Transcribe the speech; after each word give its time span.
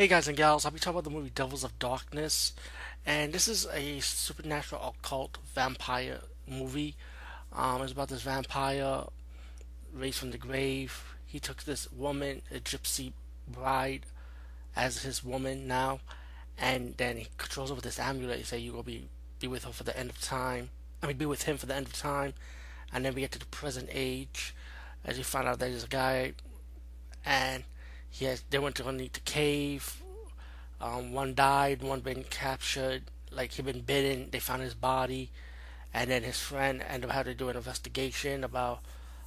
Hey 0.00 0.08
guys 0.08 0.28
and 0.28 0.34
gals, 0.34 0.64
I'll 0.64 0.70
be 0.70 0.78
talking 0.78 0.98
about 0.98 1.04
the 1.04 1.14
movie 1.14 1.28
Devils 1.28 1.62
of 1.62 1.78
Darkness, 1.78 2.54
and 3.04 3.34
this 3.34 3.46
is 3.46 3.66
a 3.66 4.00
supernatural 4.00 4.94
occult 4.96 5.36
vampire 5.54 6.20
movie. 6.48 6.96
Um, 7.52 7.82
it's 7.82 7.92
about 7.92 8.08
this 8.08 8.22
vampire 8.22 9.02
raised 9.92 10.16
from 10.16 10.30
the 10.30 10.38
grave. 10.38 11.14
He 11.26 11.38
took 11.38 11.64
this 11.64 11.92
woman, 11.92 12.40
a 12.50 12.60
gypsy 12.60 13.12
bride, 13.46 14.06
as 14.74 15.02
his 15.02 15.22
woman 15.22 15.68
now, 15.68 16.00
and 16.56 16.94
then 16.96 17.18
he 17.18 17.28
controls 17.36 17.68
her 17.68 17.74
with 17.74 17.84
this 17.84 17.98
amulet. 17.98 18.38
He 18.38 18.44
say 18.44 18.58
you 18.58 18.72
will 18.72 18.82
be 18.82 19.10
be 19.38 19.48
with 19.48 19.64
her 19.64 19.72
for 19.72 19.84
the 19.84 19.98
end 19.98 20.08
of 20.08 20.18
time. 20.22 20.70
I 21.02 21.08
mean, 21.08 21.18
be 21.18 21.26
with 21.26 21.42
him 21.42 21.58
for 21.58 21.66
the 21.66 21.74
end 21.74 21.88
of 21.88 21.92
time, 21.92 22.32
and 22.90 23.04
then 23.04 23.14
we 23.14 23.20
get 23.20 23.32
to 23.32 23.38
the 23.38 23.44
present 23.44 23.90
age, 23.92 24.54
as 25.04 25.18
you 25.18 25.24
find 25.24 25.46
out 25.46 25.58
there's 25.58 25.84
a 25.84 25.88
guy, 25.88 26.32
and 27.22 27.64
he 28.10 28.24
has 28.26 28.42
they 28.50 28.58
went 28.58 28.76
to 28.76 28.86
underneath 28.86 29.14
the 29.14 29.20
cave. 29.20 30.02
Um, 30.80 31.12
one 31.12 31.34
died, 31.34 31.82
one 31.82 32.00
been 32.00 32.24
captured. 32.24 33.04
Like 33.30 33.52
he 33.52 33.62
been 33.62 33.82
bitten. 33.82 34.28
They 34.30 34.40
found 34.40 34.62
his 34.62 34.74
body, 34.74 35.30
and 35.94 36.10
then 36.10 36.22
his 36.22 36.38
friend 36.38 36.82
ended 36.86 37.10
up 37.10 37.16
having 37.16 37.32
to 37.32 37.38
do 37.38 37.48
an 37.48 37.56
investigation 37.56 38.44
about 38.44 38.80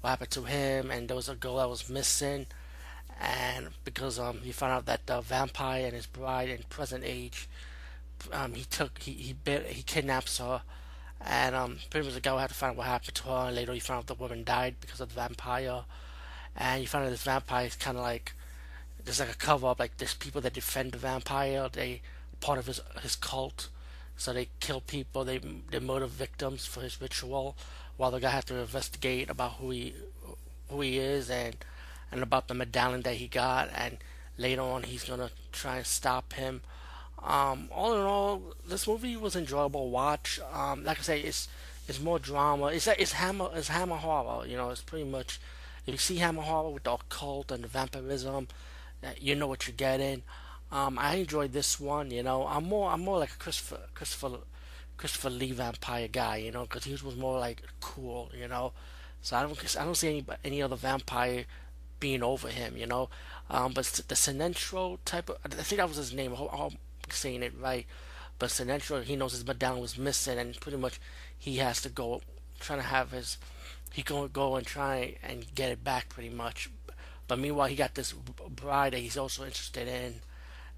what 0.00 0.10
happened 0.10 0.30
to 0.32 0.42
him. 0.44 0.90
And 0.90 1.08
there 1.08 1.16
was 1.16 1.28
a 1.28 1.34
girl 1.34 1.56
that 1.56 1.68
was 1.68 1.88
missing, 1.88 2.46
and 3.20 3.70
because 3.84 4.18
um 4.18 4.40
he 4.42 4.52
found 4.52 4.72
out 4.72 4.86
that 4.86 5.06
the 5.06 5.20
vampire 5.20 5.86
and 5.86 5.94
his 5.94 6.06
bride 6.06 6.50
in 6.50 6.62
present 6.68 7.04
age, 7.04 7.48
um 8.32 8.54
he 8.54 8.64
took 8.64 8.98
he 9.02 9.12
he 9.12 9.32
bit 9.32 9.66
he 9.68 9.82
kidnaps 9.82 10.38
her. 10.38 10.62
And 11.20 11.54
um, 11.56 11.78
pretty 11.90 12.06
much 12.06 12.14
the 12.14 12.20
guy 12.20 12.38
had 12.38 12.48
to 12.48 12.54
find 12.54 12.70
out 12.72 12.76
what 12.76 12.86
happened 12.86 13.14
to 13.14 13.22
her. 13.24 13.46
And 13.46 13.56
later, 13.56 13.72
he 13.72 13.80
found 13.80 14.00
out 14.00 14.06
the 14.06 14.14
woman 14.14 14.44
died 14.44 14.76
because 14.80 15.00
of 15.00 15.08
the 15.08 15.14
vampire. 15.14 15.84
And 16.54 16.80
he 16.80 16.86
found 16.86 17.06
out 17.06 17.10
this 17.10 17.22
vampire 17.22 17.66
is 17.66 17.74
kind 17.74 17.96
of 17.96 18.02
like 18.02 18.34
there's 19.06 19.20
like 19.20 19.30
a 19.30 19.36
cover 19.36 19.68
up 19.68 19.78
like 19.78 19.96
there's 19.96 20.14
people 20.14 20.40
that 20.40 20.52
defend 20.52 20.92
the 20.92 20.98
vampire 20.98 21.68
they 21.72 22.02
part 22.40 22.58
of 22.58 22.66
his 22.66 22.80
his 23.02 23.16
cult. 23.16 23.68
So 24.16 24.32
they 24.32 24.48
kill 24.60 24.80
people 24.80 25.24
they 25.24 25.38
they 25.38 25.78
murder 25.78 26.06
victims 26.06 26.66
for 26.66 26.80
his 26.80 27.00
ritual 27.00 27.56
while 27.96 28.10
the 28.10 28.20
guy 28.20 28.30
has 28.30 28.44
to 28.46 28.56
investigate 28.56 29.30
about 29.30 29.54
who 29.54 29.70
he 29.70 29.94
who 30.68 30.80
he 30.80 30.98
is 30.98 31.30
and 31.30 31.56
and 32.10 32.22
about 32.22 32.48
the 32.48 32.54
medallion 32.54 33.02
that 33.02 33.14
he 33.14 33.28
got. 33.28 33.70
And 33.74 33.98
later 34.36 34.62
on 34.62 34.82
he's 34.82 35.04
gonna 35.04 35.30
try 35.52 35.76
and 35.76 35.86
stop 35.86 36.32
him. 36.32 36.62
Um, 37.22 37.68
all 37.72 37.94
in 37.94 38.02
all 38.02 38.42
this 38.66 38.86
movie 38.86 39.16
was 39.16 39.36
enjoyable 39.36 39.90
watch. 39.90 40.40
Um, 40.52 40.84
like 40.84 40.98
I 40.98 41.02
say 41.02 41.20
it's 41.20 41.48
it's 41.86 42.00
more 42.00 42.18
drama. 42.18 42.66
It's 42.66 42.88
it's 42.88 43.12
hammer 43.12 43.50
it's 43.54 43.68
hammer 43.68 43.96
horror 43.96 44.46
you 44.46 44.56
know 44.56 44.70
it's 44.70 44.82
pretty 44.82 45.08
much 45.08 45.40
if 45.86 45.92
you 45.92 45.98
see 45.98 46.16
hammer 46.16 46.42
horror 46.42 46.70
with 46.70 46.82
the 46.82 46.94
occult 46.94 47.52
and 47.52 47.62
the 47.62 47.68
vampirism 47.68 48.48
you 49.20 49.34
know 49.34 49.46
what 49.46 49.66
you're 49.66 49.76
getting. 49.76 50.22
Um, 50.70 50.98
I 50.98 51.16
enjoyed 51.16 51.52
this 51.52 51.78
one. 51.78 52.10
You 52.10 52.22
know, 52.22 52.46
I'm 52.46 52.64
more 52.64 52.90
I'm 52.90 53.00
more 53.00 53.18
like 53.18 53.32
a 53.32 53.38
Christopher 53.38 53.80
Christopher 53.94 54.38
Christopher 54.96 55.30
Lee 55.30 55.52
vampire 55.52 56.08
guy. 56.08 56.36
You 56.38 56.52
know, 56.52 56.62
because 56.62 56.84
he 56.84 56.92
was 56.92 57.16
more 57.16 57.38
like 57.38 57.62
cool. 57.80 58.30
You 58.36 58.48
know, 58.48 58.72
so 59.22 59.36
I 59.36 59.42
don't 59.42 59.76
I 59.78 59.84
don't 59.84 59.96
see 59.96 60.08
any 60.08 60.26
any 60.44 60.62
other 60.62 60.76
vampire 60.76 61.44
being 62.00 62.22
over 62.22 62.48
him. 62.48 62.76
You 62.76 62.86
know, 62.86 63.08
um, 63.50 63.72
but 63.72 63.84
the 64.08 64.14
Sinestro 64.14 64.98
type 65.04 65.28
of 65.30 65.38
I 65.44 65.48
think 65.48 65.78
that 65.78 65.88
was 65.88 65.98
his 65.98 66.12
name. 66.12 66.32
I 66.32 66.36
hope 66.36 66.52
I'm 66.52 66.78
saying 67.10 67.42
it 67.42 67.54
right. 67.60 67.86
But 68.38 68.50
Sinestro, 68.50 69.02
he 69.02 69.16
knows 69.16 69.32
his 69.32 69.46
medallion 69.46 69.80
was 69.80 69.96
missing, 69.96 70.38
and 70.38 70.60
pretty 70.60 70.76
much 70.76 71.00
he 71.38 71.56
has 71.56 71.80
to 71.82 71.88
go 71.88 72.20
trying 72.60 72.80
to 72.80 72.86
have 72.86 73.12
his 73.12 73.38
he 73.92 74.02
gonna 74.02 74.28
go 74.28 74.56
and 74.56 74.66
try 74.66 75.16
and 75.22 75.54
get 75.54 75.70
it 75.70 75.82
back 75.82 76.08
pretty 76.08 76.28
much 76.28 76.70
but 77.28 77.38
meanwhile, 77.38 77.68
he 77.68 77.76
got 77.76 77.94
this 77.94 78.12
bride 78.12 78.92
that 78.92 78.98
he's 79.00 79.16
also 79.16 79.44
interested 79.44 79.88
in 79.88 80.16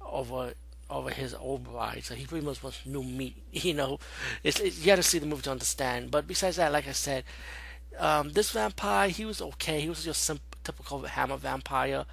over 0.00 0.54
over 0.90 1.10
his 1.10 1.34
old 1.34 1.64
bride. 1.64 2.04
So 2.04 2.14
he 2.14 2.26
pretty 2.26 2.44
much 2.44 2.62
wants 2.62 2.84
new 2.84 3.02
meat. 3.02 3.36
You 3.52 3.74
know, 3.74 3.98
it's, 4.42 4.60
it's 4.60 4.80
you 4.80 4.86
got 4.86 4.96
to 4.96 5.02
see 5.02 5.18
the 5.18 5.26
movie 5.26 5.42
to 5.42 5.50
understand. 5.50 6.10
But 6.10 6.26
besides 6.26 6.56
that, 6.56 6.72
like 6.72 6.88
I 6.88 6.92
said, 6.92 7.24
um, 7.98 8.32
this 8.32 8.50
vampire 8.50 9.08
he 9.08 9.24
was 9.24 9.40
okay. 9.40 9.80
He 9.80 9.88
was 9.88 10.04
just 10.04 10.30
typical 10.64 11.02
Hammer 11.02 11.36
vampire. 11.36 12.04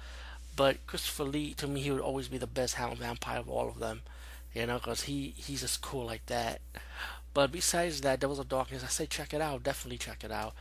But 0.56 0.86
Christopher 0.86 1.24
Lee, 1.24 1.54
to 1.54 1.66
me, 1.66 1.80
he 1.80 1.90
would 1.90 2.00
always 2.00 2.28
be 2.28 2.38
the 2.38 2.46
best 2.46 2.74
Hammer 2.74 2.96
vampire 2.96 3.38
of 3.40 3.48
all 3.48 3.68
of 3.68 3.78
them. 3.78 4.02
You 4.54 4.66
know, 4.66 4.78
because 4.78 5.02
he 5.02 5.34
he's 5.36 5.60
just 5.62 5.80
cool 5.80 6.06
like 6.06 6.26
that. 6.26 6.60
But 7.32 7.52
besides 7.52 8.00
that, 8.00 8.20
Devils 8.20 8.40
of 8.40 8.48
Darkness, 8.48 8.82
I 8.82 8.88
say 8.88 9.06
check 9.06 9.32
it 9.32 9.40
out. 9.40 9.62
Definitely 9.62 9.98
check 9.98 10.24
it 10.24 10.32
out. 10.32 10.54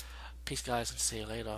Peace, 0.46 0.62
guys, 0.62 0.92
and 0.92 1.00
see 1.00 1.18
you 1.20 1.26
later. 1.26 1.58